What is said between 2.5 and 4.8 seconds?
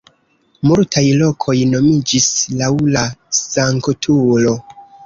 laŭ la sanktulo.